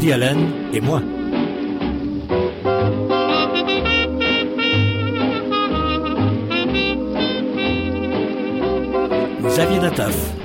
[0.00, 0.38] Woody Allen
[0.72, 1.02] et moi.
[9.46, 10.39] Xavier Nataf.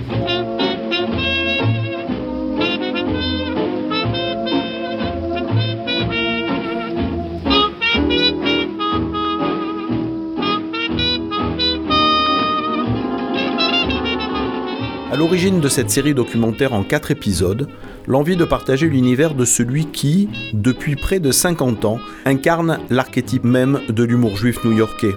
[15.25, 17.67] L'origine de cette série documentaire en quatre épisodes,
[18.05, 23.80] l'envie de partager l'univers de celui qui, depuis près de 50 ans, incarne l'archétype même
[23.89, 25.16] de l'humour juif new-yorkais.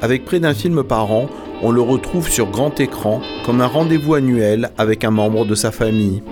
[0.00, 1.28] Avec près d'un film par an,
[1.60, 5.70] on le retrouve sur grand écran comme un rendez-vous annuel avec un membre de sa
[5.70, 6.22] famille.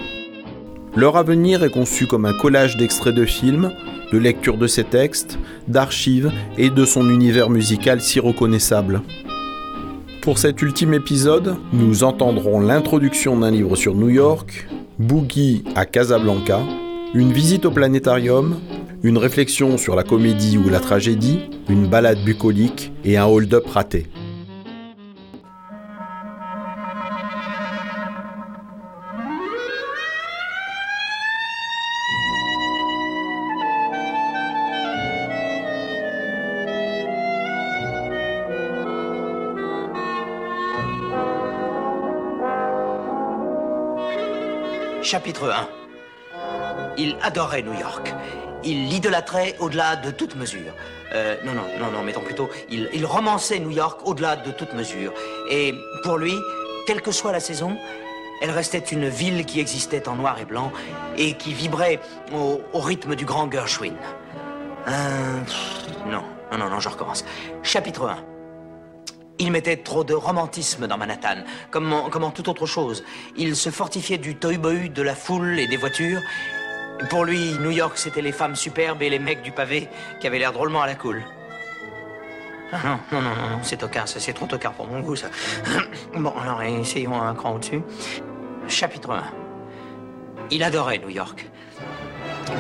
[0.97, 3.71] Leur avenir est conçu comme un collage d'extraits de films,
[4.15, 9.03] de lectures de ses textes, d'archives et de son univers musical si reconnaissable.
[10.23, 14.69] Pour cet ultime épisode, nous entendrons l'introduction d'un livre sur New York,
[15.01, 16.61] Boogie à Casablanca,
[17.13, 18.61] une visite au planétarium,
[19.03, 24.07] une réflexion sur la comédie ou la tragédie, une balade bucolique et un hold-up raté.
[45.03, 48.15] Chapitre 1 Il adorait New York.
[48.63, 50.73] Il l'idolâtrait au-delà de toute mesure.
[51.13, 55.13] Euh, non, non, non, non, mettons plutôt, il, romançait New York au-delà de toute mesure.
[55.51, 56.35] Et pour lui,
[56.87, 57.77] quelle que soit la saison,
[58.41, 60.73] elle restait une ville qui existait en noir et blanc
[61.17, 61.99] et qui vibrait
[62.33, 63.95] au, au rythme du grand Gershwin.
[64.87, 65.41] Euh,
[66.07, 66.23] non,
[66.53, 67.25] non, non, non, je recommence.
[67.63, 68.32] Chapitre 1
[69.39, 73.05] il mettait trop de romantisme dans Manhattan, comme en, comme en toute autre chose.
[73.37, 76.21] Il se fortifiait du tohu-bohu, de la foule et des voitures.
[77.11, 79.89] Pour lui, New York, c'était les femmes superbes et les mecs du pavé
[80.21, 81.23] qui avaient l'air drôlement à la cool.
[82.73, 85.27] Ah, non, non, non, c'est tocard, c'est trop tocard pour mon goût, ça.
[86.15, 87.83] Bon, alors, essayons un cran au-dessus.
[88.67, 89.25] Chapitre 1.
[90.51, 91.47] Il adorait New York.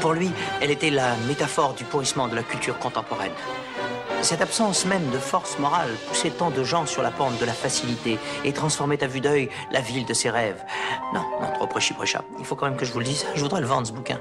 [0.00, 3.32] Pour lui, elle était la métaphore du pourrissement de la culture contemporaine.
[4.22, 7.52] Cette absence même de force morale poussait tant de gens sur la pente de la
[7.52, 10.62] facilité et transformait à vue d'œil la ville de ses rêves.
[11.12, 12.22] Non, non, trop prêchi-prêcha.
[12.38, 13.26] Il faut quand même que je vous le dise.
[13.34, 14.20] Je voudrais le vendre, ce bouquin.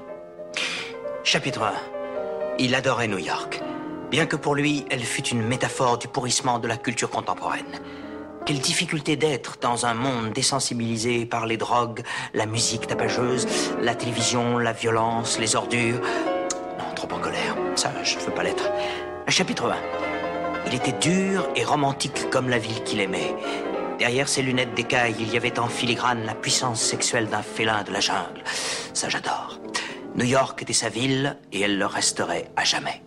[1.23, 1.73] Chapitre 1.
[2.57, 3.61] Il adorait New York.
[4.09, 7.79] Bien que pour lui, elle fût une métaphore du pourrissement de la culture contemporaine.
[8.47, 12.01] Quelle difficulté d'être dans un monde désensibilisé par les drogues,
[12.33, 13.47] la musique tapageuse,
[13.79, 16.01] la télévision, la violence, les ordures.
[16.79, 17.55] Non, trop en colère.
[17.75, 18.63] Ça, je ne veux pas l'être.
[19.27, 19.75] Chapitre 1.
[20.67, 23.35] Il était dur et romantique comme la ville qu'il aimait.
[23.99, 27.91] Derrière ses lunettes d'écaille, il y avait en filigrane la puissance sexuelle d'un félin de
[27.91, 28.43] la jungle.
[28.93, 29.59] Ça, j'adore.
[30.15, 33.01] New York était sa ville et elle le resterait à jamais.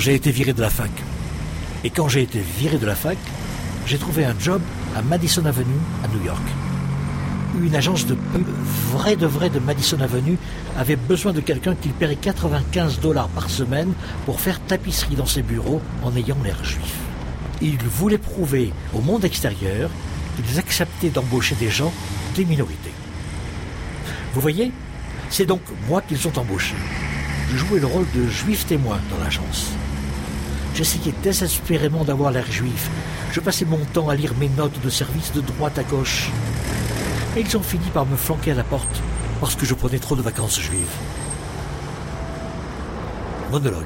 [0.00, 0.90] J'ai été viré de la fac.
[1.84, 3.18] Et quand j'ai été viré de la fac,
[3.86, 4.62] j'ai trouvé un job
[4.96, 6.42] à Madison Avenue à New York.
[7.60, 8.46] une agence de pub
[8.92, 10.38] vraie de vrai de Madison Avenue
[10.78, 13.92] avait besoin de quelqu'un qui paierait 95 dollars par semaine
[14.24, 16.94] pour faire tapisserie dans ses bureaux en ayant l'air juif.
[17.60, 19.90] Ils voulaient prouver au monde extérieur
[20.36, 21.92] qu'ils acceptaient d'embaucher des gens
[22.36, 22.94] des minorités.
[24.32, 24.72] Vous voyez,
[25.28, 26.74] c'est donc moi qu'ils ont embauché.
[27.50, 29.72] Je jouais le rôle de juif témoin dans l'agence.
[30.80, 32.88] J'essayais désespérément d'avoir l'air juif.
[33.32, 36.30] Je passais mon temps à lire mes notes de service de droite à gauche.
[37.36, 39.02] Et ils ont fini par me flanquer à la porte
[39.42, 40.96] parce que je prenais trop de vacances juives.
[43.50, 43.84] Monologue.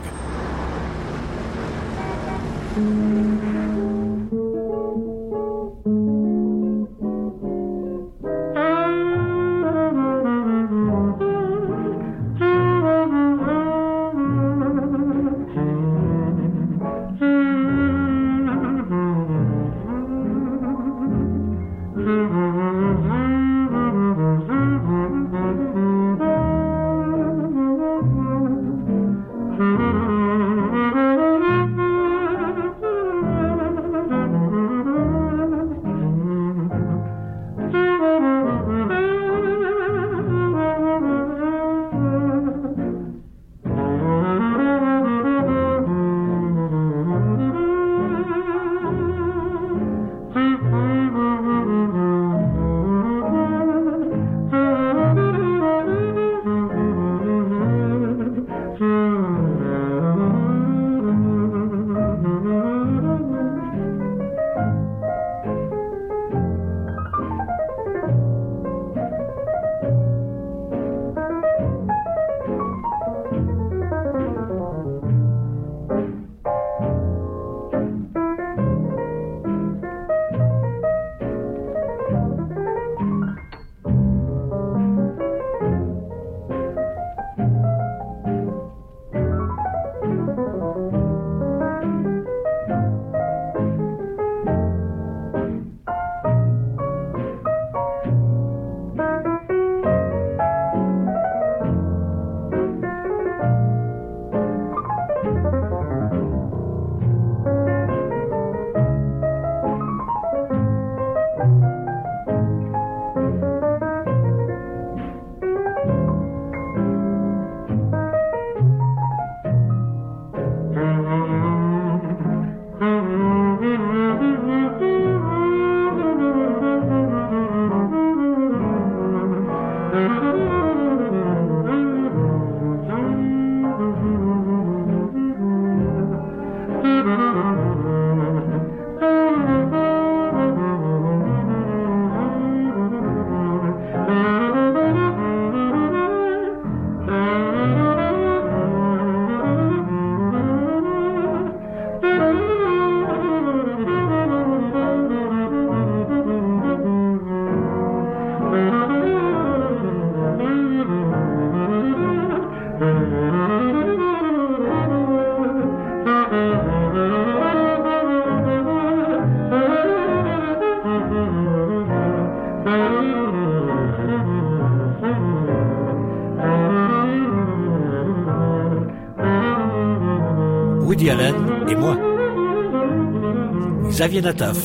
[183.95, 184.59] Xavier Nataf.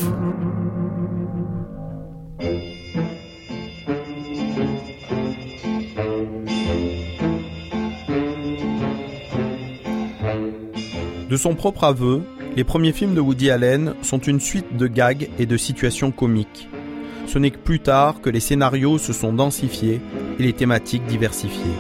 [11.30, 12.24] De son propre aveu,
[12.56, 16.68] les premiers films de Woody Allen sont une suite de gags et de situations comiques.
[17.28, 20.02] Ce n'est que plus tard que les scénarios se sont densifiés
[20.40, 21.78] et les thématiques diversifiées.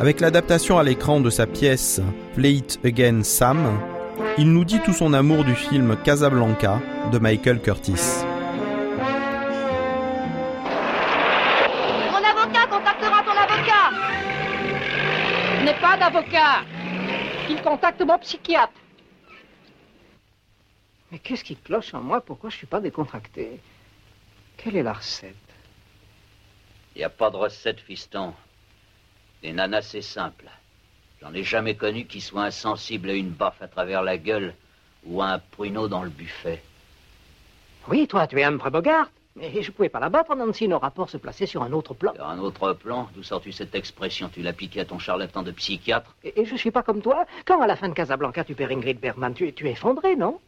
[0.00, 2.00] Avec l'adaptation à l'écran de sa pièce
[2.34, 3.78] Play It Again Sam,
[4.38, 8.22] il nous dit tout son amour du film Casablanca de Michael Curtis.
[12.10, 13.90] Mon avocat contactera ton avocat.
[15.58, 16.64] Je n'ai pas d'avocat.
[17.48, 18.74] Il contacte mon psychiatre.
[21.10, 22.20] Mais qu'est-ce qui cloche en moi?
[22.20, 23.60] Pourquoi je suis pas décontracté?
[24.58, 25.34] Quelle est la recette?
[26.94, 28.34] Il n'y a pas de recette, fiston.
[29.42, 30.46] Les nanas, c'est simple.
[31.26, 34.54] J'en ai jamais connu qui soit insensible à une baffe à travers la gueule
[35.04, 36.62] ou à un pruneau dans le buffet.
[37.88, 39.10] Oui, toi, tu es un vrai Bogart.
[39.34, 40.68] Mais je pouvais pas la battre, Nancy.
[40.68, 42.14] Nos rapports se plaçaient sur un autre plan.
[42.14, 45.50] Sur un autre plan, d'où sors-tu cette expression Tu l'as piqué à ton charlatan de
[45.50, 47.26] psychiatre Et, et je suis pas comme toi.
[47.44, 50.38] Quand à la fin de Casablanca, tu perds Ingrid Bergman, tu, tu es effondré, non?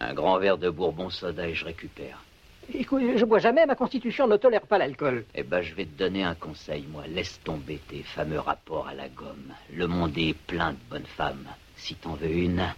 [0.00, 2.18] Un grand verre de bourbon soda et je récupère.
[2.72, 5.24] Écoute, je bois jamais, ma constitution ne tolère pas l'alcool.
[5.34, 7.04] Eh ben, je vais te donner un conseil, moi.
[7.08, 9.52] Laisse tomber tes fameux rapports à la gomme.
[9.72, 11.46] Le monde est plein de bonnes femmes.
[11.76, 12.72] Si t'en veux une,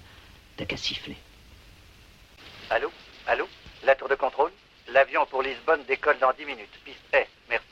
[0.57, 1.17] t'as qu'à siffler.
[2.71, 2.91] Allô?
[3.27, 3.47] Allô?
[3.85, 4.51] La tour de contrôle?
[4.93, 6.81] L'avion pour Lisbonne décolle dans 10 minutes.
[6.85, 7.65] Piste S, merci.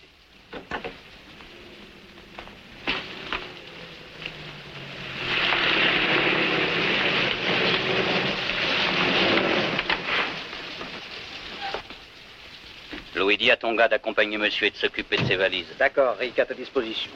[13.23, 15.67] Louis, dis à ton gars d'accompagner monsieur et de s'occuper de ses valises.
[15.79, 17.13] D'accord, Rick, à ta disposition.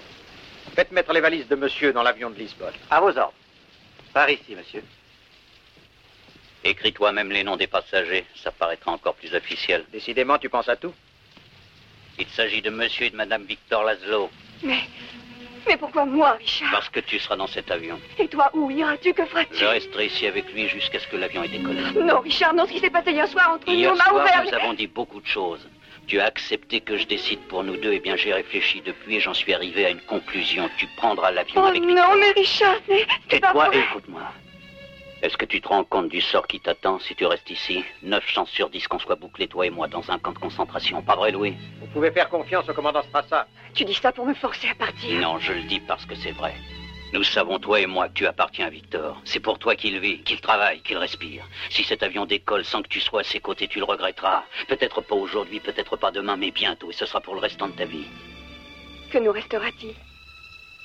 [0.76, 2.74] Faites mettre les valises de monsieur dans l'avion de Lisbonne.
[2.88, 3.32] À vos ordres.
[4.14, 4.84] Par ici, monsieur.
[6.62, 9.84] Écris toi-même les noms des passagers, ça paraîtra encore plus officiel.
[9.92, 10.94] Décidément, tu penses à tout
[12.20, 14.30] Il s'agit de monsieur et de madame Victor Laszlo,
[14.62, 14.78] Mais.
[15.68, 16.70] Mais pourquoi moi, Richard?
[16.70, 17.98] Parce que tu seras dans cet avion.
[18.20, 19.12] Et toi, où iras-tu?
[19.12, 19.56] Que feras-tu?
[19.56, 21.82] Je resterai ici avec lui jusqu'à ce que l'avion ait décollé.
[22.00, 24.44] Non, Richard, non, ce qui s'est passé hier soir entre Hier nous m'a soir, ouvert.
[24.44, 25.68] nous avons dit beaucoup de choses.
[26.06, 27.92] Tu as accepté que je décide pour nous deux.
[27.92, 30.68] Eh bien, j'ai réfléchi depuis et j'en suis arrivé à une conclusion.
[30.78, 32.08] Tu prendras l'avion Oh avec Victor.
[32.10, 34.22] non, mais Richard, mais c'est Et écoute-moi.
[35.22, 37.82] Est-ce que tu te rends compte du sort qui t'attend si tu restes ici?
[38.02, 41.02] Neuf chances sur dix qu'on soit bouclés, toi et moi, dans un camp de concentration.
[41.02, 41.54] Pas vrai, Louis?
[41.80, 43.48] Vous pouvez faire confiance au commandant Strassa.
[43.74, 45.18] Tu dis ça pour me forcer à partir.
[45.20, 46.54] Non, je le dis parce que c'est vrai.
[47.16, 49.18] Nous savons, toi et moi, que tu appartiens à Victor.
[49.24, 51.48] C'est pour toi qu'il vit, qu'il travaille, qu'il respire.
[51.70, 54.44] Si cet avion décolle sans que tu sois à ses côtés, tu le regretteras.
[54.68, 56.90] Peut-être pas aujourd'hui, peut-être pas demain, mais bientôt.
[56.90, 58.04] Et ce sera pour le restant de ta vie.
[59.10, 59.94] Que nous restera-t-il?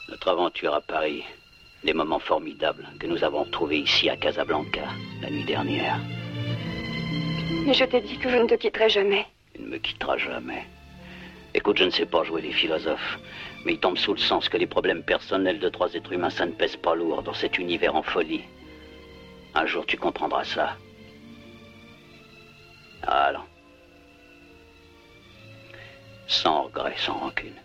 [0.08, 1.26] Notre aventure à Paris.
[1.84, 4.88] Des moments formidables que nous avons retrouvés ici à Casablanca,
[5.22, 6.00] la nuit dernière.
[7.66, 9.26] Mais je t'ai dit que je ne te quitterai jamais.
[9.56, 10.66] Il ne me quittera jamais.
[11.54, 13.20] Écoute, je ne sais pas jouer les philosophes,
[13.66, 16.46] mais il tombe sous le sens que les problèmes personnels de trois êtres humains, ça
[16.46, 18.44] ne pèse pas lourd dans cet univers en folie.
[19.54, 20.78] Un jour, tu comprendras ça.
[23.04, 23.48] Alors.
[26.28, 27.56] Sans regret, sans rancune.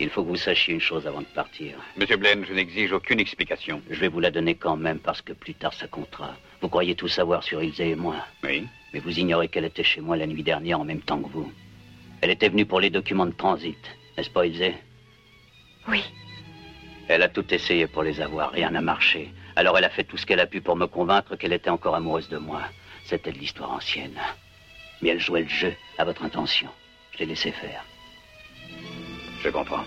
[0.00, 1.76] Il faut que vous sachiez une chose avant de partir.
[1.96, 3.82] Monsieur Blaine, je n'exige aucune explication.
[3.90, 6.36] Je vais vous la donner quand même parce que plus tard ça comptera.
[6.60, 8.16] Vous croyez tout savoir sur Ilse et moi.
[8.44, 8.66] Oui.
[8.92, 11.52] Mais vous ignorez qu'elle était chez moi la nuit dernière en même temps que vous.
[12.20, 13.78] Elle était venue pour les documents de transit,
[14.16, 14.74] n'est-ce pas Ilse?
[15.88, 16.04] Oui.
[17.08, 19.32] Elle a tout essayé pour les avoir, rien n'a marché.
[19.56, 21.96] Alors elle a fait tout ce qu'elle a pu pour me convaincre qu'elle était encore
[21.96, 22.62] amoureuse de moi.
[23.04, 24.20] C'était de l'histoire ancienne.
[25.02, 26.68] Mais elle jouait le jeu à votre intention.
[27.12, 27.84] Je l'ai laissé faire.
[29.42, 29.84] Je comprends.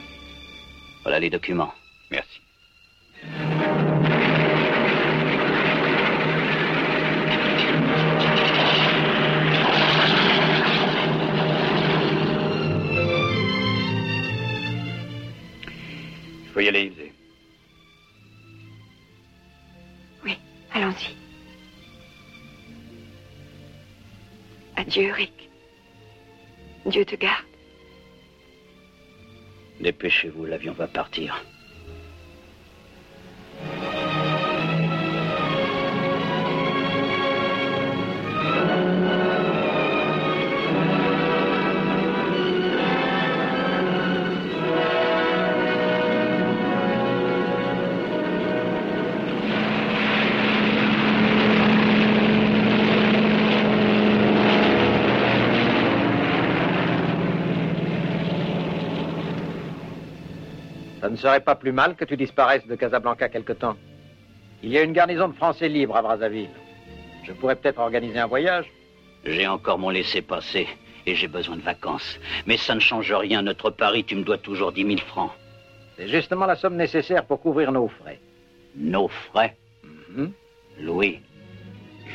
[1.03, 1.73] Voilà les documents.
[2.09, 2.41] Merci.
[16.43, 17.11] Il faut y aller, Ilse.
[20.23, 20.37] Oui,
[20.73, 21.15] allons-y.
[24.75, 25.49] Adieu, Rick.
[26.85, 27.50] Dieu te garde.
[29.81, 31.43] Dépêchez-vous, l'avion va partir.
[61.21, 63.77] Serait pas plus mal que tu disparaisses de Casablanca quelque temps.
[64.63, 66.49] Il y a une garnison de Français libres à Brazzaville.
[67.23, 68.65] Je pourrais peut-être organiser un voyage.
[69.25, 70.67] J'ai encore mon laissez-passer
[71.05, 72.19] et j'ai besoin de vacances.
[72.45, 73.41] Mais ça ne change rien.
[73.41, 75.31] Notre pari, tu me dois toujours 10 000 francs.
[75.97, 78.19] C'est justement la somme nécessaire pour couvrir nos frais.
[78.75, 79.55] Nos frais?
[79.83, 80.31] Mhm.
[80.79, 81.19] Louis,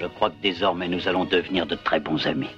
[0.01, 2.51] je crois que désormais nous allons devenir de très bons amis.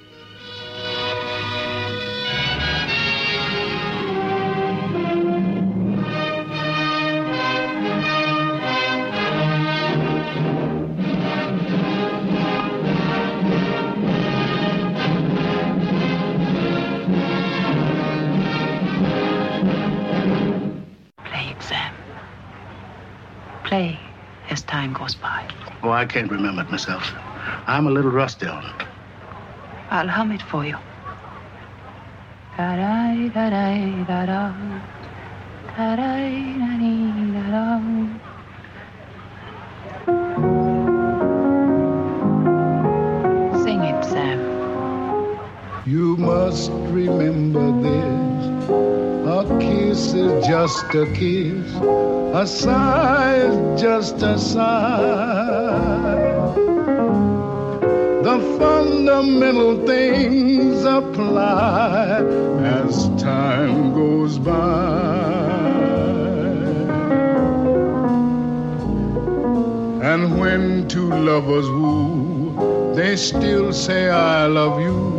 [23.69, 23.99] Play
[24.49, 25.47] as time goes by.
[25.83, 27.03] Oh, I can't remember it myself.
[27.67, 28.87] I'm a little rusty on it.
[29.91, 30.75] I'll hum it for you.
[43.63, 44.39] Sing it, Sam.
[45.85, 48.28] You must remember this.
[49.59, 51.75] Kiss is just a kiss,
[52.33, 56.19] a sigh is just a sigh.
[58.23, 62.21] The fundamental things apply
[62.63, 65.29] as time goes by.
[70.03, 75.18] And when two lovers woo, they still say, I love you.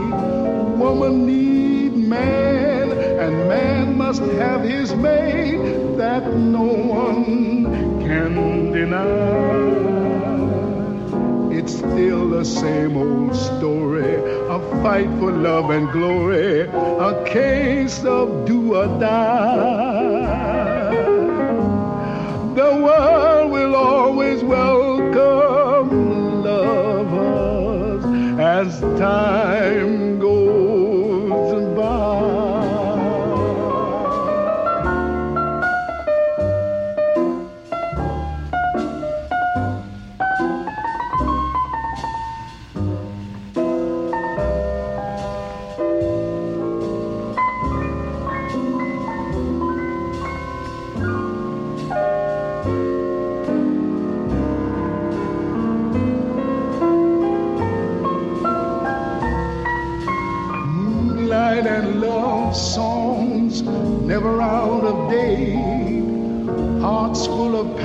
[0.77, 9.91] Woman need man, and man must have his mate that no one can deny.
[11.55, 18.45] It's still the same old story, a fight for love and glory, a case of
[18.45, 20.61] do or die.
[22.55, 25.89] The world will always welcome
[26.43, 28.03] lovers
[28.39, 30.10] as time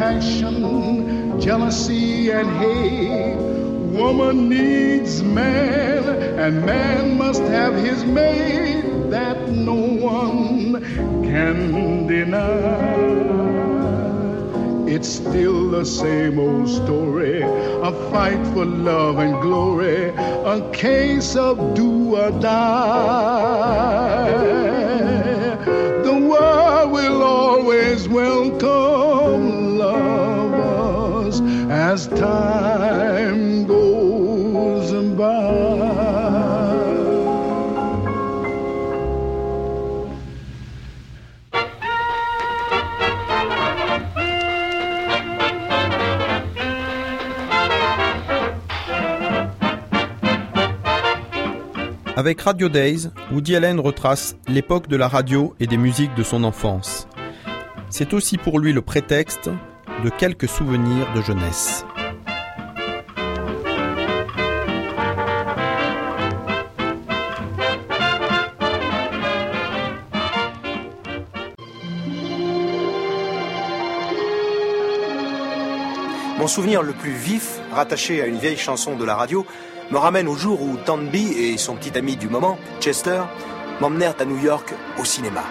[0.06, 3.34] passion, jealousy, and hate.
[3.98, 6.04] Woman needs man,
[6.38, 10.80] and man must have his mate that no one
[11.24, 12.86] can deny.
[14.94, 20.10] It's still the same old story, a fight for love and glory,
[20.54, 23.56] a case of do or die.
[26.08, 28.75] The world will always welcome
[52.18, 56.44] Avec Radio Days, Woody Allen retrace l'époque de la radio et des musiques de son
[56.44, 57.08] enfance.
[57.88, 59.48] C'est aussi pour lui le prétexte
[60.04, 61.84] de quelques souvenirs de jeunesse.
[76.38, 79.46] Mon souvenir le plus vif, rattaché à une vieille chanson de la radio,
[79.90, 83.22] me ramène au jour où Tanby et son petit ami du moment, Chester,
[83.80, 85.44] m'emmenèrent à New York au cinéma.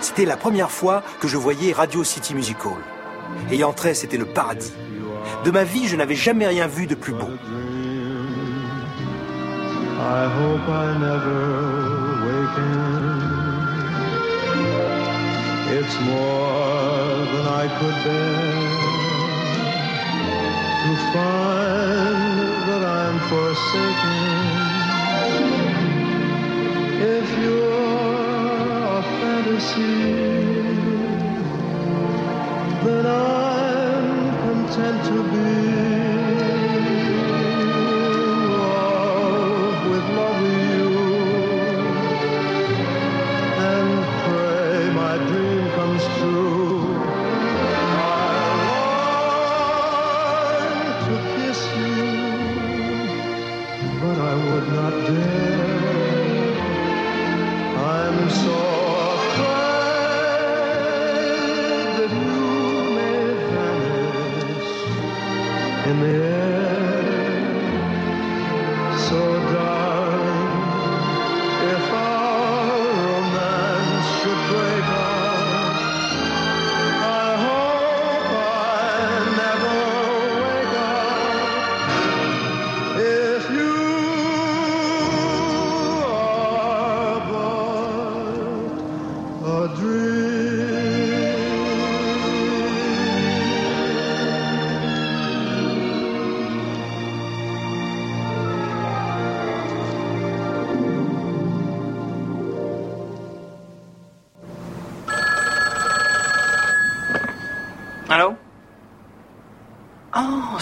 [0.00, 2.97] C'était la première fois que je voyais Radio City Music Hall.
[3.50, 4.72] Y entrer, c'était le paradis.
[5.44, 7.30] De ma vie, je n'avais jamais rien vu de plus beau.
[10.00, 11.42] I hope I never
[12.24, 12.98] waken.
[15.70, 18.68] It's more than I could bear
[20.84, 22.38] to find
[22.68, 24.24] that I'm forsaken.
[27.00, 27.72] If you're
[28.86, 30.57] a fantasy,
[32.84, 35.87] then I'm content to be.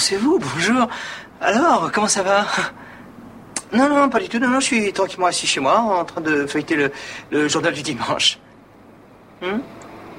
[0.06, 0.86] C'est vous, bonjour.
[1.40, 2.46] Alors, comment ça va
[3.72, 4.38] Non, non, pas du tout.
[4.38, 6.90] Non, non, je suis tranquillement assis chez moi, en train de feuilleter
[7.30, 8.38] le, journal du dimanche.
[9.42, 9.58] Hmm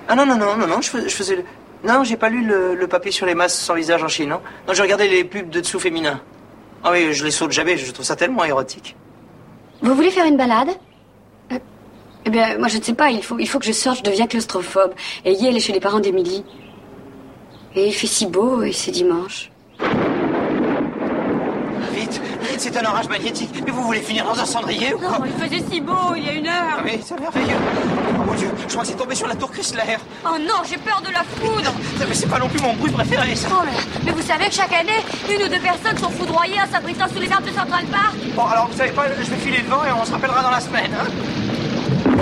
[0.10, 1.36] ah non, non, non, non, non, je, fais- je faisais...
[1.38, 1.44] le-
[1.86, 4.74] Non, j'ai pas lu le, papier sur les masses sans visage en Chine, non Non,
[4.74, 6.22] je regardais les pubs de dessous féminins.
[6.84, 8.96] Ah oui, je les saute jamais, je trouve ça tellement érotique.
[9.82, 10.70] Vous voulez faire une balade
[11.52, 11.60] Euh,
[12.26, 13.10] Eh bien, moi, je ne sais pas.
[13.10, 14.00] Il faut, que je sorte.
[14.00, 14.94] Je deviens claustrophobe.
[15.26, 16.44] Et elle est chez les parents d'Émilie.
[17.76, 19.52] Et il fait si beau, et c'est dimanche.
[21.94, 23.64] Vite, vite, c'est un orage magnétique.
[23.66, 26.30] Mais vous voulez finir dans un cendrier ou quoi il faisait si beau il y
[26.30, 26.78] a une heure.
[26.80, 27.56] Ah oui, c'est merveilleux.
[28.20, 29.98] Oh mon Dieu, je crois que c'est tombé sur la tour Chrysler.
[30.26, 31.74] Oh non, j'ai peur de la foudre.
[32.08, 33.48] Mais c'est pas non plus mon bruit préféré, ça.
[33.52, 33.72] Oh, mais,
[34.06, 35.00] mais vous savez que chaque année,
[35.30, 38.46] une ou deux personnes sont foudroyées en s'abritant sous les arbres de Central Park Bon,
[38.46, 40.92] alors, vous savez pas, je vais filer devant et on se rappellera dans la semaine,
[40.94, 42.18] hein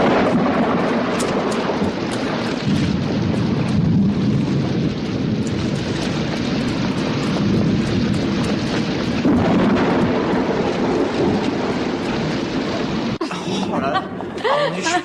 [13.21, 14.03] Oh là là.
[14.37, 15.01] Oh, mon Dieu, je suis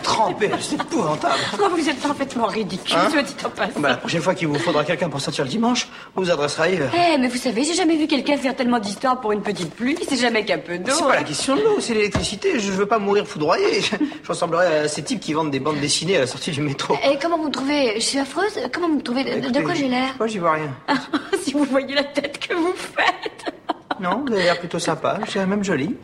[0.48, 1.34] trempé, c'est épouvantable.
[1.60, 3.80] Oh, vous êtes parfaitement ridicule, Hein soit dit en passant.
[3.80, 6.74] Bah, la prochaine fois qu'il vous faudra quelqu'un pour sortir le dimanche, vous vous adresserez
[6.74, 6.90] ailleurs.
[6.94, 9.96] Eh, mais vous savez, j'ai jamais vu quelqu'un faire tellement d'histoires pour une petite pluie.
[10.08, 10.92] C'est jamais qu'un peu d'eau.
[10.92, 12.58] C'est pas la question de l'eau, c'est l'électricité.
[12.58, 13.80] Je veux pas mourir foudroyé.
[14.22, 16.94] Je ressemblerais à ces types qui vendent des bandes dessinées à la sortie du métro.
[17.04, 18.58] Et comment vous me trouvez Je suis affreuse?
[18.72, 19.24] Comment vous me trouvez?
[19.40, 20.14] De, de quoi j'ai l'air?
[20.18, 20.70] Moi, j'y vois rien.
[21.42, 23.52] Si vous voyez la tête que vous faites
[23.98, 25.18] Non, vous avez l'air plutôt sympa.
[25.28, 25.96] Je même joli.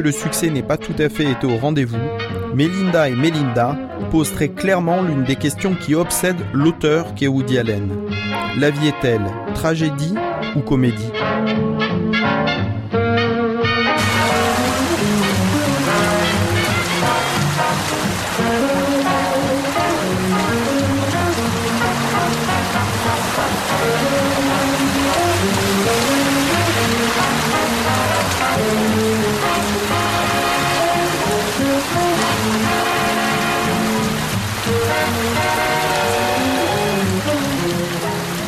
[0.00, 1.98] Le succès n'ait pas tout à fait été au rendez-vous,
[2.54, 3.76] Melinda et Melinda
[4.10, 7.88] posent très clairement l'une des questions qui obsèdent l'auteur qu'est Woody Allen.
[8.58, 10.14] La vie est-elle tragédie
[10.56, 11.12] ou comédie?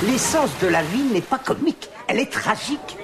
[0.07, 2.99] L'essence de la vie n'est pas comique, elle est tragique.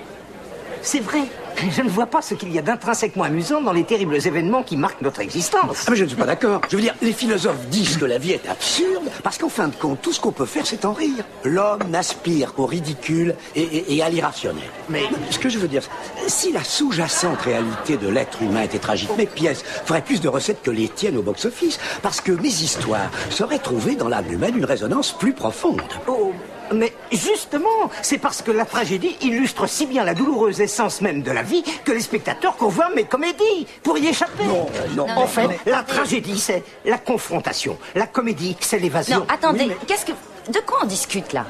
[0.82, 1.22] C'est vrai.
[1.70, 4.76] Je ne vois pas ce qu'il y a d'intrinsèquement amusant dans les terribles événements qui
[4.76, 5.84] marquent notre existence.
[5.86, 6.60] Ah, mais je ne suis pas d'accord.
[6.70, 9.74] Je veux dire, les philosophes disent que la vie est absurde parce qu'en fin de
[9.74, 11.24] compte, tout ce qu'on peut faire, c'est en rire.
[11.44, 14.62] L'homme n'aspire qu'au ridicule et, et- et à l'irrationnel.
[14.88, 15.82] Mais ce que je veux dire,
[16.26, 20.62] si la sous-jacente réalité de l'être humain était tragique, mes pièces feraient plus de recettes
[20.62, 24.64] que les tiennes au box-office parce que mes histoires seraient trouvées dans l'âme humaine une
[24.64, 25.80] résonance plus profonde.
[26.06, 26.32] Oh,
[26.74, 31.30] mais justement, c'est parce que la tragédie illustre si bien la douloureuse essence même de
[31.30, 34.44] la vie que les spectateurs convoient mes comédies pour y échapper.
[34.44, 35.06] Non, non.
[35.16, 37.78] En fait, la tragédie, c'est la confrontation.
[37.94, 39.20] La comédie, c'est l'évasion.
[39.20, 40.12] Non, attendez, Oui, mais- qu'est-ce que.
[40.52, 41.44] De quoi on discute là?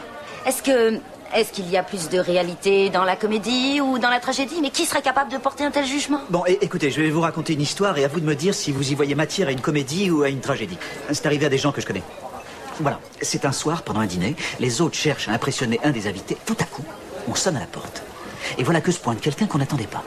[0.47, 0.99] Est-ce que.
[1.35, 4.61] Est-ce qu'il y a plus de réalité dans la comédie ou dans la tragédie?
[4.63, 6.21] Mais qui serait capable de porter un tel jugement?
[6.31, 8.71] Bon, écoutez, je vais vous raconter une histoire et à vous de me dire si
[8.71, 10.79] vous y voyez matière à une comédie ou à une tragédie.
[11.11, 12.03] C'est arrivé à des gens que je connais.
[12.81, 16.37] Voilà, c'est un soir, pendant un dîner, les autres cherchent à impressionner un des invités.
[16.45, 16.85] Tout à coup,
[17.27, 18.03] on sonne à la porte.
[18.59, 20.05] Et voilà que se pointe quelqu'un qu'on n'attendait pas.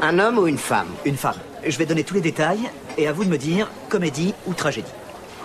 [0.00, 0.88] Un homme ou une femme?
[1.04, 1.38] Une femme.
[1.64, 4.90] Je vais donner tous les détails et à vous de me dire comédie ou tragédie.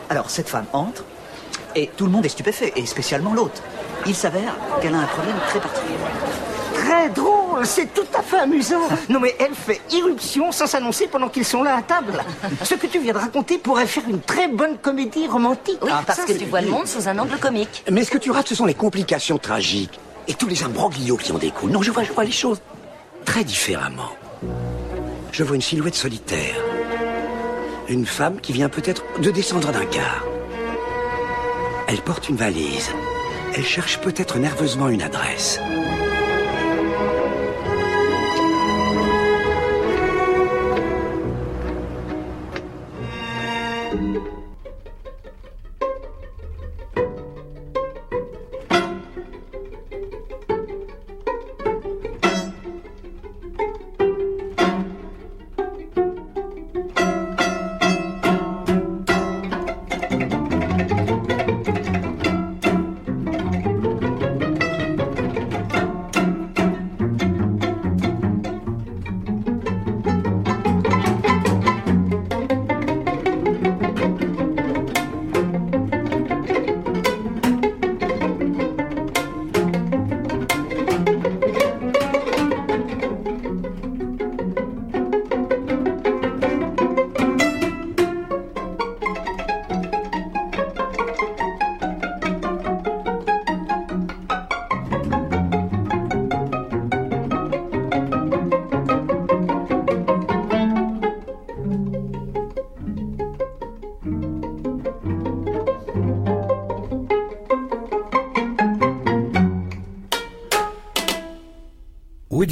[0.10, 1.04] Alors, cette femme entre
[1.76, 3.62] et tout le monde est stupéfait, et spécialement l'autre.
[4.08, 5.94] Il s'avère qu'elle a un problème très particulier.
[6.88, 8.88] Très drôle, c'est tout à fait amusant.
[9.10, 12.14] Non mais elle fait irruption sans s'annoncer pendant qu'ils sont là à table.
[12.64, 15.80] Ce que tu viens de raconter pourrait faire une très bonne comédie romantique.
[15.82, 17.84] Oui, Ah, parce ça, que tu vois le monde sous un angle comique.
[17.92, 21.34] Mais ce que tu rates, ce sont les complications tragiques et tous les imbroglios qui
[21.34, 21.72] en découlent.
[21.72, 22.62] Non, je vois, je vois les choses
[23.26, 24.12] très différemment.
[25.34, 26.56] Je vois une silhouette solitaire.
[27.90, 30.24] Une femme qui vient peut-être de descendre d'un car.
[31.90, 32.92] Elle porte une valise.
[33.56, 35.60] Elle cherche peut-être nerveusement une adresse.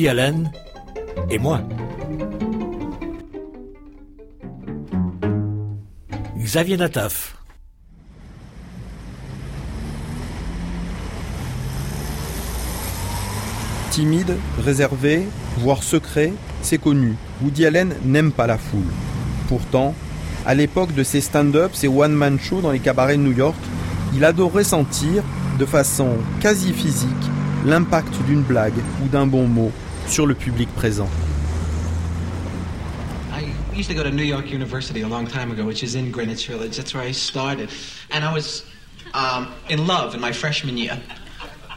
[0.08, 0.52] Allen
[1.30, 1.62] et moi.
[6.38, 7.38] Xavier Nataf.
[13.92, 15.24] Timide, réservé,
[15.58, 17.16] voire secret, c'est connu.
[17.42, 18.82] Woody Allen n'aime pas la foule.
[19.48, 19.96] Pourtant,
[20.46, 23.58] à l'époque de ses stand-up, ses one-man shows dans les cabarets de New York,
[24.14, 25.24] il adorait sentir,
[25.58, 26.10] de façon
[26.42, 27.10] quasi physique,
[27.66, 29.72] l'impact d'une blague ou d'un bon mot
[30.08, 31.10] sur le public présent.
[33.32, 36.12] I used to go to New York University a long time ago, which is in
[36.12, 36.78] Greenwich Village.
[36.78, 37.70] That's where I started.
[38.12, 38.64] And I was
[39.14, 40.98] um, in love in my freshman year.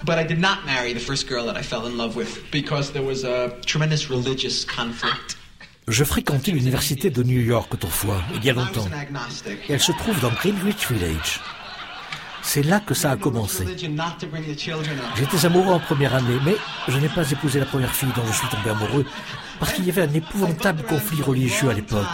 [0.05, 2.93] But I did not marry the first girl that I fell in love with because
[2.93, 5.37] there was a tremendous religious conflict.
[5.89, 8.87] Je fréquentais l'université de New York autrefois, il y a longtemps.
[9.69, 11.41] Et elle se trouve dans Greenwich Village.
[12.49, 13.67] C'est là que ça a commencé.
[15.17, 16.57] J'étais amoureux en première année, mais
[16.89, 19.05] je n'ai pas épousé la première fille dont je suis tombé amoureux,
[19.61, 22.07] parce qu'il y avait un épouvantable conflit religieux à l'époque.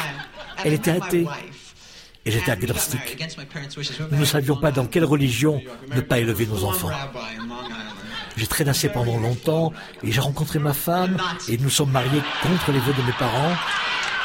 [0.64, 1.28] Elle était athée,
[2.24, 3.24] et j'étais agnostique.
[4.10, 5.62] Nous ne savions pas dans quelle religion
[5.94, 6.90] ne pas élever nos enfants.
[8.36, 11.16] J'ai traînassé pendant longtemps, et j'ai rencontré ma femme,
[11.48, 13.54] et nous sommes mariés contre les vœux de mes parents,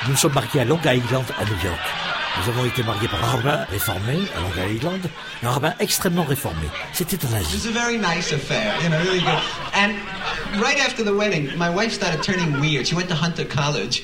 [0.08, 2.09] Nous sommes mariés à Long Island, à New York.
[2.42, 5.02] Nous avons été mariés par un rabbin réformé à Long Island,
[5.44, 6.68] un rabbin extrêmement réformé.
[6.94, 9.40] C'était un It was a very nice affair, you know, really good.
[9.74, 9.96] And
[10.62, 12.88] right after the wedding, my wife started turning weird.
[12.88, 14.04] She went to Hunter College,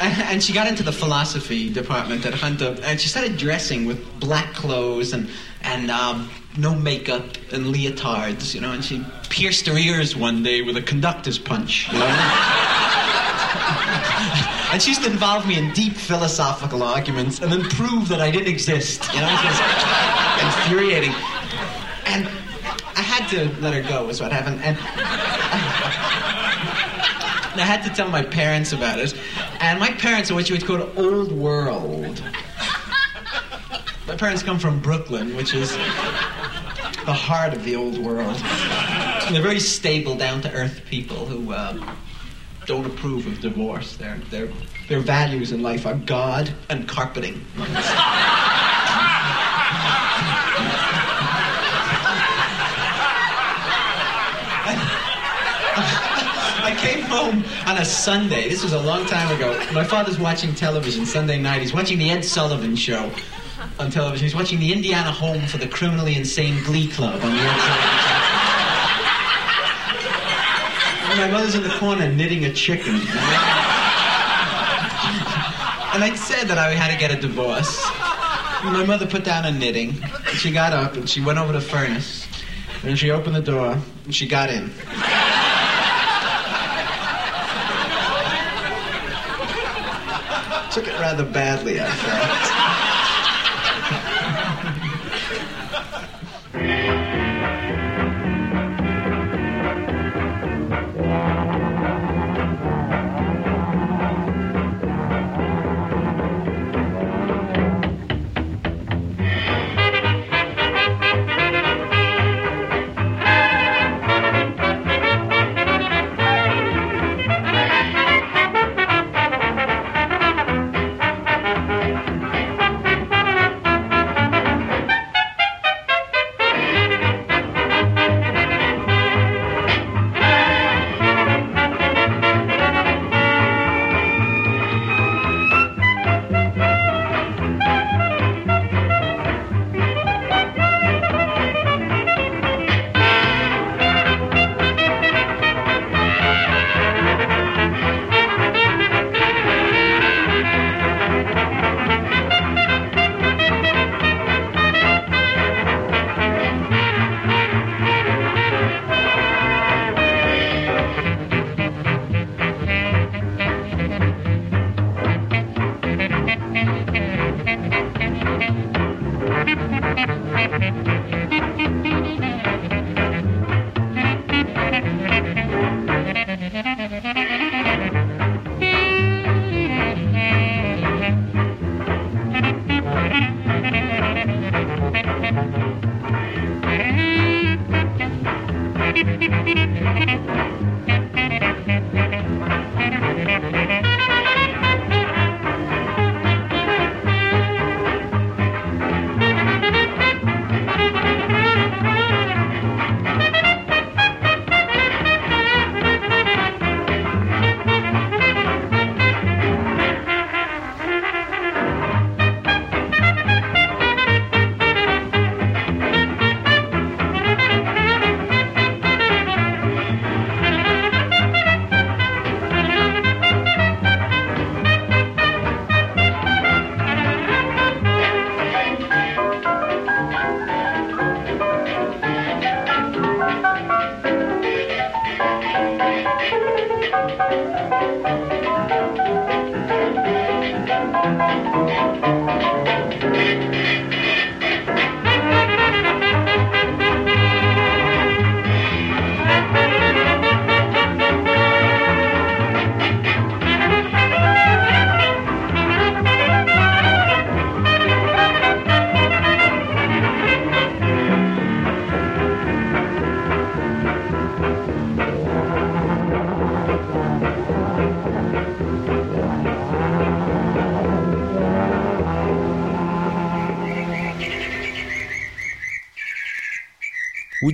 [0.00, 3.98] and, and she got into the philosophy department at Hunter, and she started dressing with
[4.18, 5.28] black clothes and
[5.62, 8.72] and um, no makeup and leotards, you know.
[8.72, 13.14] And she pierced her ears one day with a conductor's punch, you know.
[14.78, 18.30] and she used to involve me in deep philosophical arguments and then prove that I
[18.30, 19.26] didn't exist, you know.
[19.28, 19.58] It was
[20.44, 21.10] infuriating.
[22.06, 22.28] And
[22.94, 24.60] I had to let her go, was what happened.
[24.62, 24.78] And
[27.60, 29.18] I had to tell my parents about it.
[29.58, 32.22] And my parents are what you would call old world.
[34.06, 38.36] My parents come from Brooklyn, which is the heart of the old world.
[38.36, 41.96] And they're very stable, down to earth people who uh,
[42.68, 43.96] don't approve of divorce.
[43.96, 44.48] Their, their,
[44.88, 47.42] their values in life are God and carpeting.
[56.60, 58.50] I came home on a Sunday.
[58.50, 59.58] This was a long time ago.
[59.72, 61.62] My father's watching television Sunday night.
[61.62, 63.10] He's watching the Ed Sullivan Show
[63.78, 64.26] on television.
[64.26, 67.98] He's watching the Indiana Home for the Criminally Insane Glee Club on the Ed Sullivan
[67.98, 68.28] Show.
[71.07, 72.94] And my mother's in the corner knitting a chicken.
[75.94, 77.84] And I said that I had to get a divorce.
[78.62, 80.00] And my mother put down her knitting.
[80.00, 82.28] And she got up and she went over to the furnace.
[82.84, 84.68] And she opened the door and she got in.
[90.70, 92.47] Took it rather badly, I felt.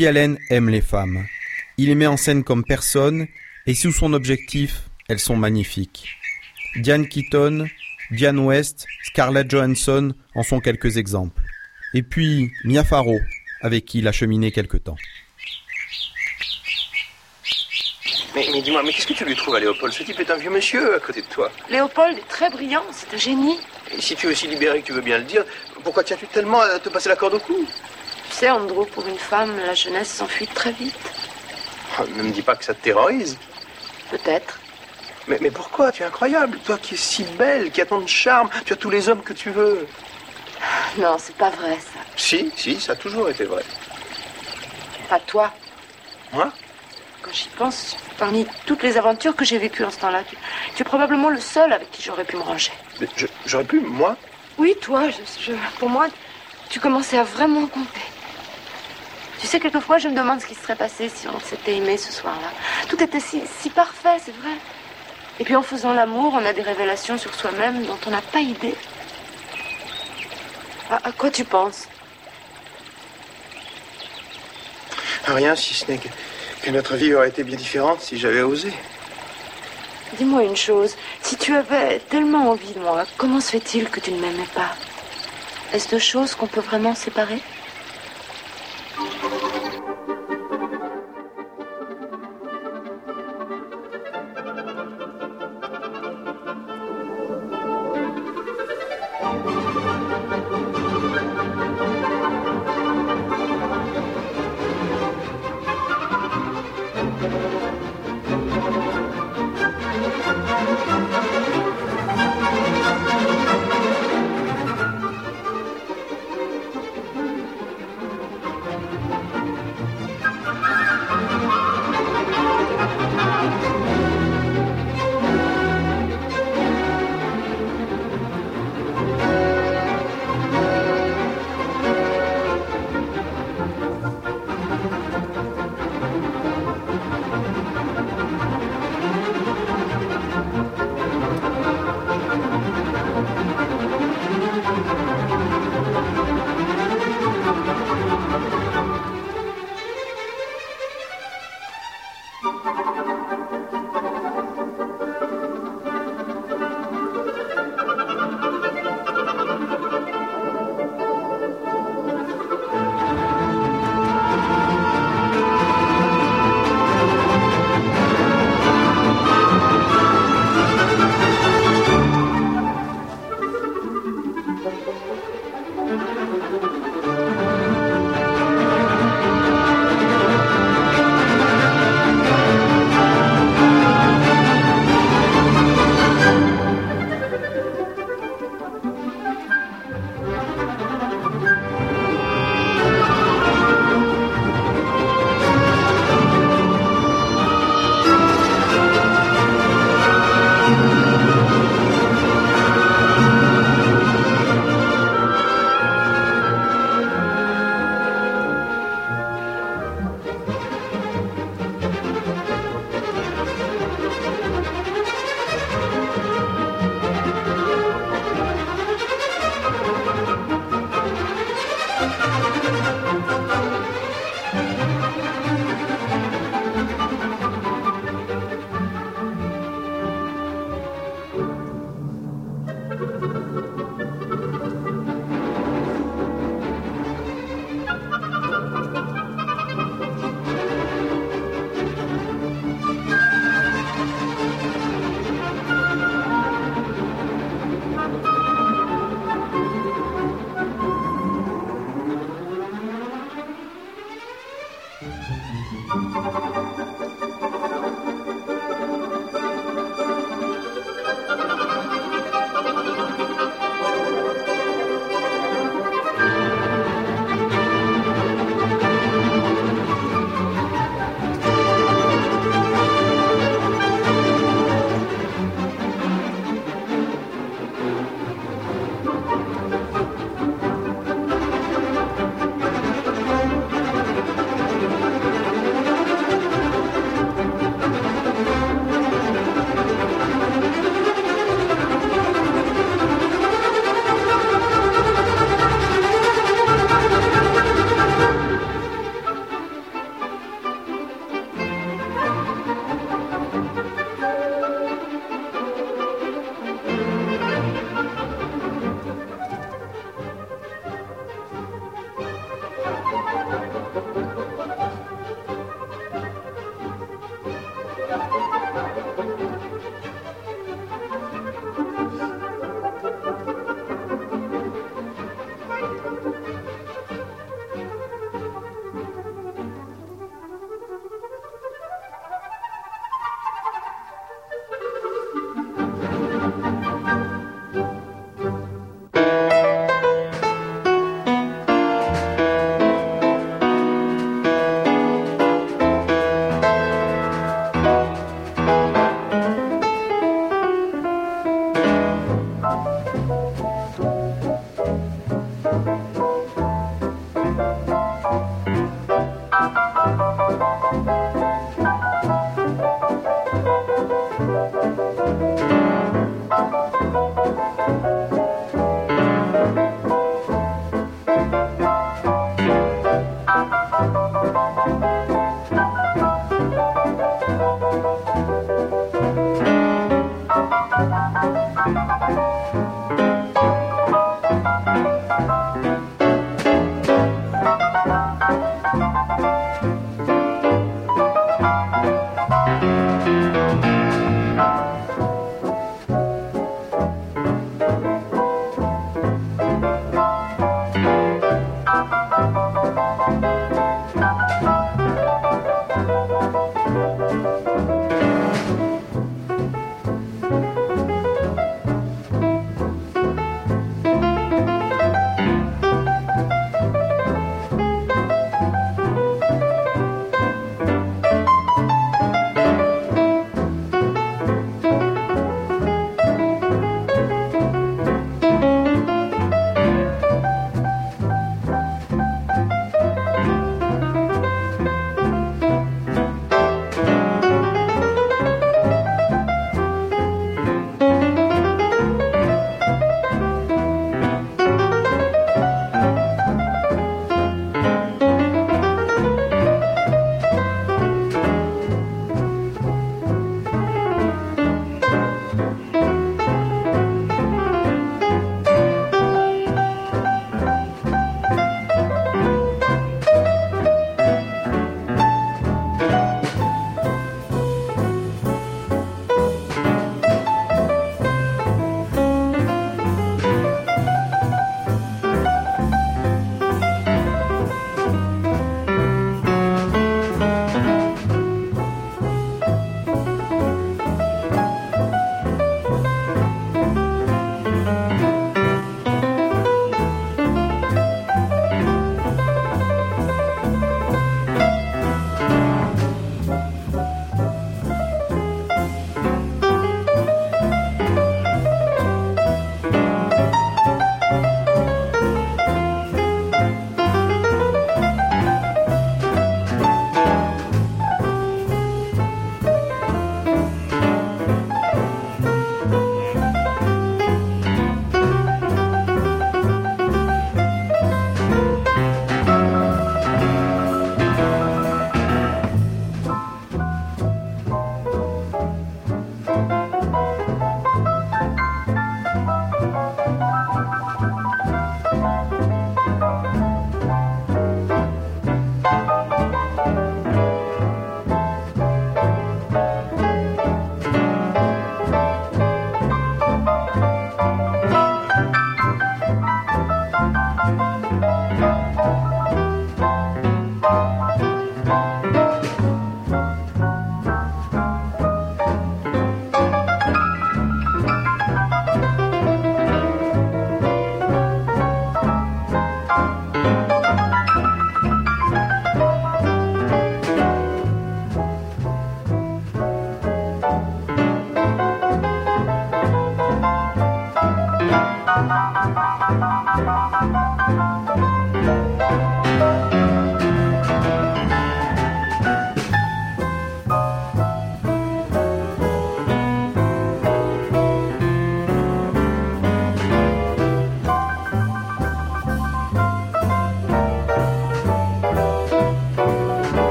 [0.00, 1.26] Woody Allen aime les femmes.
[1.76, 3.26] Il les met en scène comme personne,
[3.66, 6.16] et sous son objectif, elles sont magnifiques.
[6.76, 7.66] Diane Keaton,
[8.10, 11.42] Diane West, Scarlett Johansson en sont quelques exemples.
[11.92, 13.18] Et puis Mia Farrow,
[13.60, 14.96] avec qui il a cheminé quelque temps.
[18.34, 19.92] Mais, mais dis-moi, mais qu'est-ce que tu lui trouves à Léopold?
[19.92, 21.52] Ce type est un vieux monsieur à côté de toi.
[21.68, 23.58] Léopold est très brillant, c'est un génie.
[23.94, 25.44] Et si tu es aussi libéré que tu veux bien le dire,
[25.84, 27.66] pourquoi tiens-tu tellement à te passer la corde au cou?
[28.40, 30.94] Sais, Andrew, pour une femme, la jeunesse s'enfuit très vite.
[31.98, 33.36] Oh, Ne me dis pas que ça te terrorise.
[34.10, 34.58] Peut-être.
[35.28, 35.92] Mais, mais pourquoi?
[35.92, 36.58] Tu es incroyable.
[36.64, 39.22] Toi qui es si belle, qui as tant de charme, tu as tous les hommes
[39.22, 39.86] que tu veux.
[40.98, 42.00] Non, c'est pas vrai, ça.
[42.16, 43.62] Si, si, ça a toujours été vrai.
[45.08, 45.52] Pas toi.
[46.32, 46.52] Moi?
[47.22, 50.36] Quand j'y pense, parmi toutes les aventures que j'ai vécues en ce temps-là, tu,
[50.74, 52.72] tu es probablement le seul avec qui j'aurais pu me ranger.
[53.46, 54.16] J'aurais pu, moi?
[54.58, 56.06] Oui, toi, je- je- pour moi,
[56.70, 58.00] tu commençais à vraiment compter.
[59.40, 62.12] Tu sais, quelquefois, je me demande ce qui serait passé si on s'était aimé ce
[62.12, 62.48] soir-là.
[62.88, 64.52] Tout était si, si parfait, c'est vrai.
[65.38, 68.40] Et puis en faisant l'amour, on a des révélations sur soi-même dont on n'a pas
[68.40, 68.74] idée.
[70.90, 71.88] À, à quoi tu penses?
[75.24, 76.08] Rien, si ce n'est que,
[76.62, 78.72] que notre vie aurait été bien différente si j'avais osé.
[80.18, 80.96] Dis-moi une chose.
[81.22, 84.74] Si tu avais tellement envie de moi, comment se fait-il que tu ne m'aimais pas?
[85.72, 87.40] Est-ce deux choses qu'on peut vraiment séparer?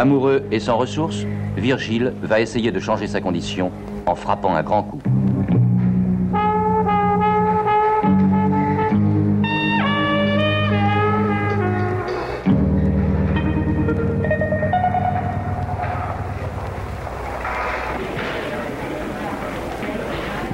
[0.00, 1.26] Amoureux et sans ressources,
[1.58, 3.70] Virgile va essayer de changer sa condition
[4.06, 5.02] en frappant un grand coup.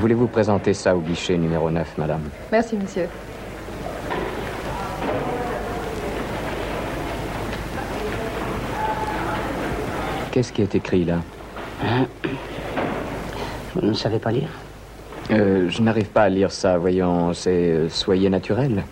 [0.00, 2.22] Voulez-vous présenter ça au guichet numéro 9, madame?
[2.50, 3.06] Merci, monsieur.
[10.36, 11.20] Qu'est-ce qui est écrit là
[11.82, 12.04] Hein
[13.74, 14.50] Vous ne savez pas lire
[15.30, 18.84] Euh, Je n'arrive pas à lire ça, voyons, c'est euh, Soyez naturel.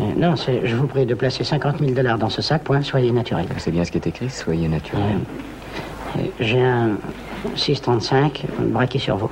[0.00, 2.82] Euh, Non, c'est je vous prie de placer 50 000 dollars dans ce sac, point,
[2.82, 3.46] soyez naturel.
[3.58, 5.20] C'est bien ce qui est écrit, Soyez naturel.
[6.40, 6.96] J'ai un
[7.54, 9.30] 635 braqué sur vous.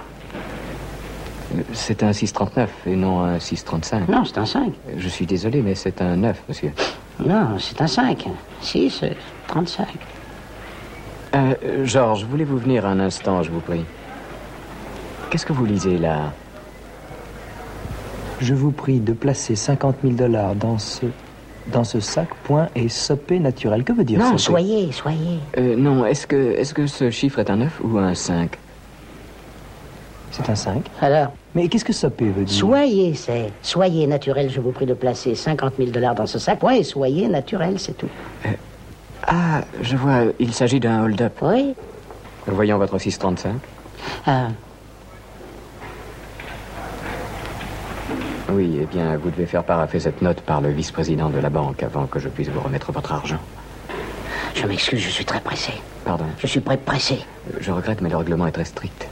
[1.73, 4.09] C'est un 639 et non un 635.
[4.09, 4.73] Non, c'est un 5.
[4.97, 6.71] Je suis désolé, mais c'est un 9, monsieur.
[7.27, 8.29] Non, c'est un 5.
[8.61, 9.03] 6,
[9.49, 9.89] 35.
[11.35, 13.85] Euh, euh, Georges, voulez-vous venir un instant, je vous prie?
[15.31, 16.33] Qu'est-ce que vous lisez là?
[18.41, 21.07] Je vous prie de placer 50 000 dollars dans ce,
[21.72, 23.85] dans ce sac, point, et sopé naturel.
[23.85, 25.39] Que veut dire Non, sopé soyez, soyez.
[25.59, 28.51] Euh, non, est-ce que, est-ce que ce chiffre est un 9 ou un 5
[30.33, 30.85] C'est un 5.
[31.01, 31.33] Alors?
[31.55, 32.57] Mais qu'est-ce que sopé veut dire?
[32.57, 33.53] Soyez, c'est.
[33.62, 36.83] Soyez naturel, je vous prie de placer 50 000 dollars dans ce sac, point, et
[36.83, 38.09] soyez naturel, c'est tout.
[39.27, 41.35] Ah, je vois, il s'agit d'un hold-up.
[41.43, 41.75] Oui.
[42.47, 43.55] Voyons votre 635.
[44.27, 44.49] Ah,
[48.53, 51.83] Oui, eh bien, vous devez faire paraffer cette note par le vice-président de la banque
[51.85, 53.39] avant que je puisse vous remettre votre argent.
[54.55, 55.73] je m'excuse, je suis très pressé.
[56.05, 56.25] Pardon.
[56.39, 57.21] Je suis prêt pressé.
[57.61, 59.07] Je regrette, mais le règlement est très strict.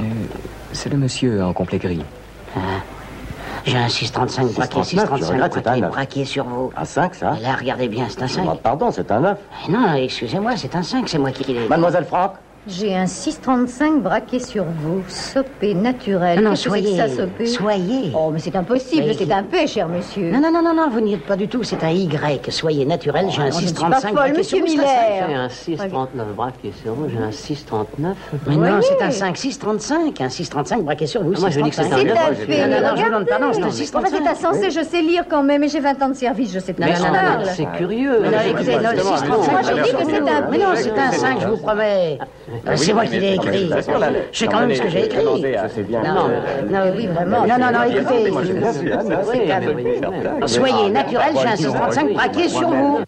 [0.00, 0.04] Euh,
[0.72, 2.02] c'est le monsieur en complet gris.
[2.56, 2.60] Ah.
[3.64, 6.72] J'ai un 635 braqué, 639, 635 je regrette, c'est braqué, braqué sur vous.
[6.76, 8.58] Un 5, ça Et là, regardez bien, c'est un 5.
[8.60, 9.38] Pardon, c'est un 9.
[9.68, 11.68] Non, excusez-moi, c'est un 5, c'est moi qui l'ai.
[11.68, 12.32] Mademoiselle Franck
[12.68, 16.40] J'ai un 635 braqué sur vous, sopé naturel.
[16.40, 16.96] Non, non, soyez.
[16.96, 18.12] ça, sopé Soyez.
[18.14, 20.30] Oh, mais c'est impossible, Mais- c'est un P, cher monsieur.
[20.30, 22.52] Non, non, non, non, non, vous n'y êtes pas du tout, c'est un Y.
[22.52, 24.66] Soyez naturel, j'ai Oh, un non, je ne suis 635 pas folle, braqué monsieur sur
[24.66, 24.82] vous.
[25.28, 28.16] J'ai un 639 braqué sur vous, j'ai un 639.
[28.46, 30.20] Mais non, c'est un 5, 635.
[30.20, 32.36] Un 635 braqué sur vous, Ah, moi, je dis que c'est un 635.
[32.36, 34.20] C'est un P, Non, non, non, je vous demande pardon, c'est un Bon, 635.
[34.22, 36.74] c'est insensé, je sais lire quand même, et j'ai 20 ans de service, je sais
[36.74, 38.20] de Non, quoi non, c'est curieux.
[38.22, 39.50] Non, non, écoutez, non, le 635.
[39.50, 42.18] Moi, je dis que c'est un Mais non, c'est un 5, je vous promets.
[42.66, 43.70] Euh, C'est moi qui l'ai écrit.
[44.32, 45.24] Je sais quand même ce que j'ai écrit.
[45.24, 46.28] Non,
[46.70, 47.46] non, oui, vraiment.
[47.46, 48.32] Non, non, non, écoutez.
[50.46, 52.98] Soyez naturel, j'ai un 635 braqué sur vous.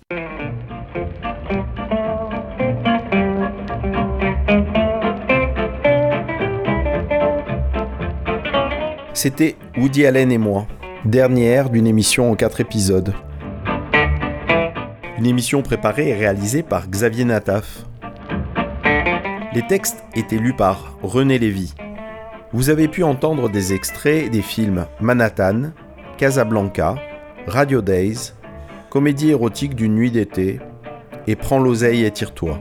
[9.13, 10.67] C'était Woody Allen et moi,
[11.05, 13.15] dernière d'une émission en quatre épisodes.
[15.19, 17.85] Une émission préparée et réalisée par Xavier Nataf.
[19.55, 21.75] Les textes étaient lus par René Lévy.
[22.53, 25.71] Vous avez pu entendre des extraits des films Manhattan,
[26.19, 26.97] Casablanca,
[27.47, 28.33] Radio Days,
[28.91, 30.59] Comédie érotique d'une nuit d'été
[31.29, 32.61] et Prends l'oseille et tire-toi.